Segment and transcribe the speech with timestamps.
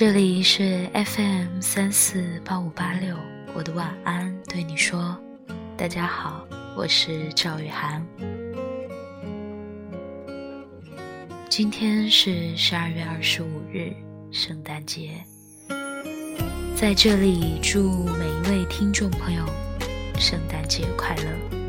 [0.00, 3.14] 这里是 FM 三四八五八六，
[3.52, 5.14] 我的晚安对你说，
[5.76, 8.02] 大家好，我是赵雨涵。
[11.50, 13.92] 今天是十二月二十五日，
[14.32, 15.22] 圣诞节，
[16.74, 19.44] 在这里祝每一位听众朋友
[20.18, 21.59] 圣诞节快乐。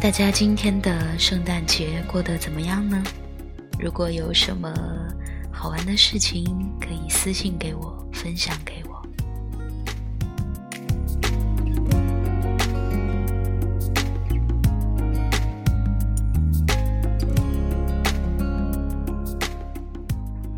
[0.00, 3.02] 大家今天的圣诞节过得怎么样呢？
[3.78, 4.74] 如果有什么
[5.52, 9.02] 好玩的事情，可以私信给我，分享给我。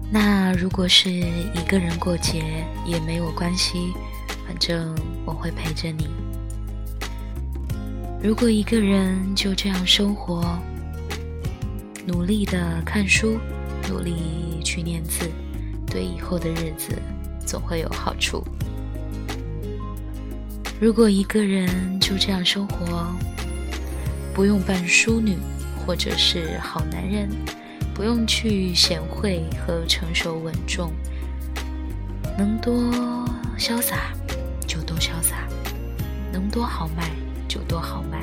[0.08, 3.92] 那如果是一个人过节，也没有关系，
[4.46, 4.96] 反正
[5.26, 6.21] 我会陪着你。
[8.24, 10.56] 如果一个人就这样生活，
[12.06, 13.36] 努力的看书，
[13.88, 15.28] 努力去念字，
[15.88, 16.96] 对以后的日子
[17.44, 18.44] 总会有好处。
[20.80, 23.08] 如果一个人就这样生活，
[24.32, 25.36] 不用扮淑女
[25.84, 27.28] 或者是好男人，
[27.92, 30.92] 不用去贤惠和成熟稳重，
[32.38, 32.72] 能多
[33.58, 34.12] 潇洒
[34.64, 35.48] 就多潇洒，
[36.32, 37.10] 能多豪迈。
[37.52, 38.18] 就多好卖，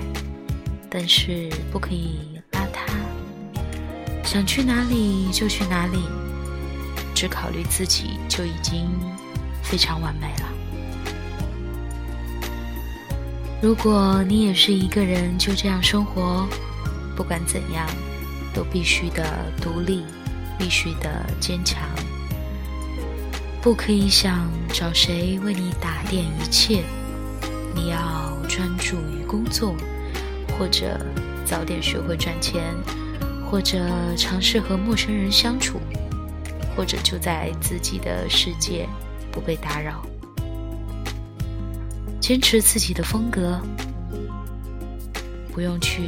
[0.89, 2.89] 但是不可以邋遢。
[4.23, 5.99] 想去哪里就去哪里，
[7.13, 8.89] 只考虑自己就已经
[9.61, 10.49] 非常完美了。
[13.61, 16.47] 如果你也是一个人就这样生活，
[17.16, 17.86] 不管怎样，
[18.52, 19.23] 都必须的
[19.61, 20.03] 独立，
[20.58, 21.83] 必须的坚强，
[23.61, 26.83] 不可以想找谁为你打点一切，
[27.80, 28.28] 你要。
[28.50, 29.76] 专注于工作，
[30.58, 31.00] 或者
[31.45, 32.76] 早点学会赚钱，
[33.45, 33.78] 或者
[34.17, 35.80] 尝试和陌生人相处，
[36.76, 38.90] 或者就在自己的世界
[39.32, 40.04] 不被打扰，
[42.20, 43.62] 坚持自己的风格，
[45.54, 46.02] 不用去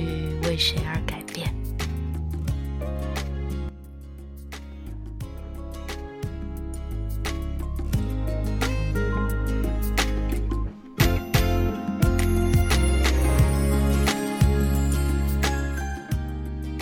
[0.45, 1.20] 为谁而改。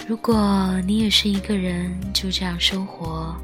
[0.10, 3.36] 如果你也是一个人，就这样生活，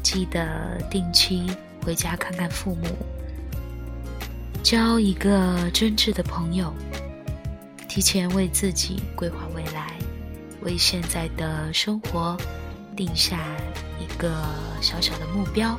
[0.00, 1.44] 记得定期
[1.84, 2.86] 回家看看父母，
[4.62, 6.72] 交一个真挚的朋友，
[7.88, 9.92] 提前为自己规划未来，
[10.62, 12.36] 为现在的生活
[12.94, 13.40] 定下
[13.98, 14.30] 一个
[14.80, 15.76] 小小的目标，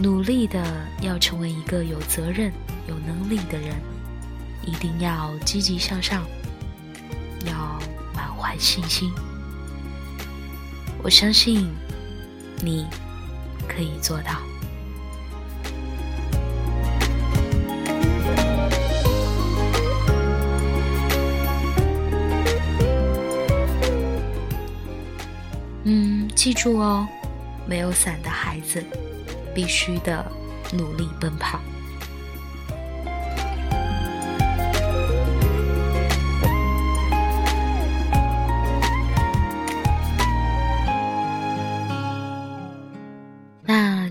[0.00, 0.64] 努力的
[1.02, 2.52] 要成为一个有责任、
[2.86, 3.74] 有能力的人，
[4.64, 6.22] 一定要积极向上，
[7.44, 7.76] 要。
[8.44, 9.10] 怀信心，
[11.02, 11.66] 我相信
[12.60, 12.86] 你
[13.66, 14.32] 可以做到。
[25.84, 27.08] 嗯，记住哦，
[27.66, 28.84] 没有伞的孩子，
[29.54, 30.30] 必须的
[30.70, 31.58] 努力奔跑。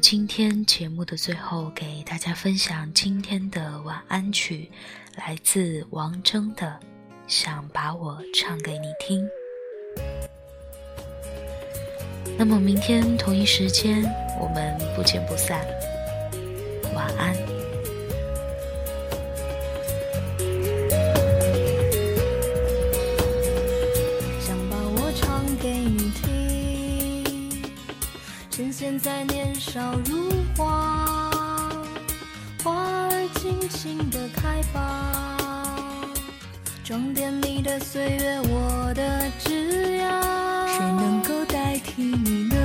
[0.03, 4.69] 今天节目的最后，给大家分享今天的晚安曲，
[5.15, 6.67] 来自王铮的
[7.25, 9.25] 《想把我唱给你听》。
[12.37, 14.03] 那么明天同一时间，
[14.41, 15.65] 我们不见不散。
[16.93, 17.62] 晚安。
[28.55, 29.51] 趁现在年。
[29.55, 31.31] 少如花，
[32.63, 32.71] 花
[33.09, 35.39] 儿尽情的开吧，
[36.83, 40.21] 装点你的岁月，我的枝桠。
[40.67, 42.55] 谁能够代替你呢？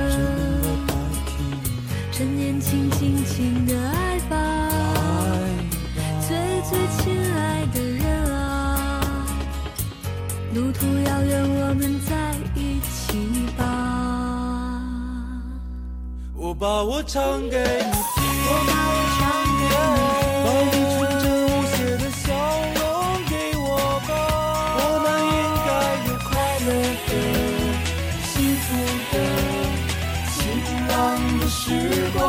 [2.11, 4.69] 趁年轻，尽情的爱吧，
[6.27, 6.37] 最
[6.69, 9.25] 最亲爱的人啊，
[10.53, 12.28] 路途遥远，我们在
[16.49, 19.21] 我把我唱给你听，我把我唱
[19.59, 19.73] 给你
[20.43, 22.25] 把你纯真无邪的笑
[22.73, 22.81] 容
[23.29, 23.69] 给我
[24.07, 24.11] 吧。
[24.75, 25.37] 我们应
[25.67, 25.69] 该
[26.07, 26.27] 有快
[26.65, 26.67] 乐
[27.05, 27.09] 的、
[28.25, 28.33] 幸
[28.65, 28.67] 福
[29.11, 29.13] 的、
[30.33, 30.37] 晴
[30.87, 30.97] 朗
[31.39, 31.61] 的时
[32.17, 32.19] 光。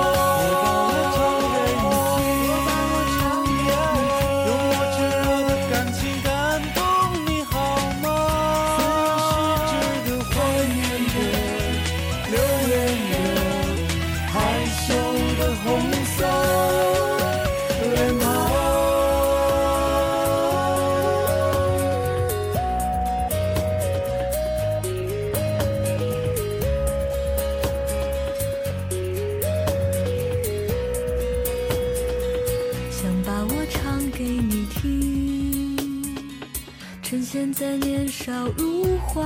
[37.40, 39.24] 现在年少如花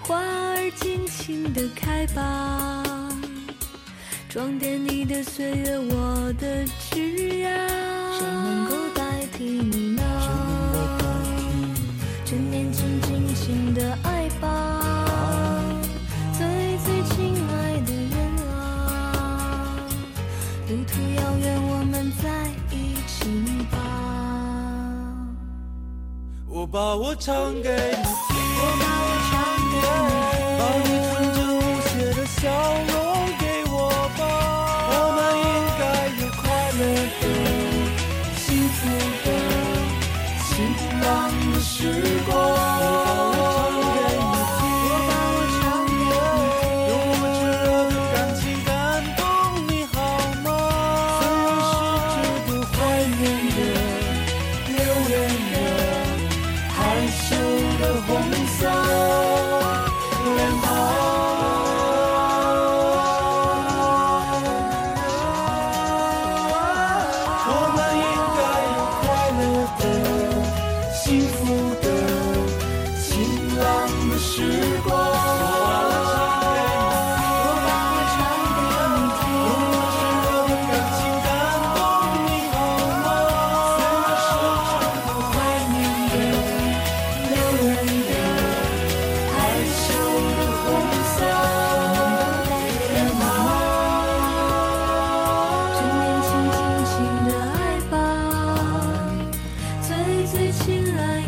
[0.00, 2.82] 花儿尽情的开吧
[4.30, 7.68] 装点你的岁月我的枝桠
[8.18, 10.02] 谁能够代替你呢？
[12.24, 14.11] 趁年轻尽情的爱。
[26.72, 28.31] 把我唱给你
[57.82, 58.11] the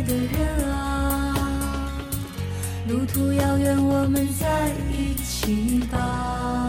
[0.06, 1.34] 的人啊
[2.88, 6.63] 路途遥远我们在一起吧。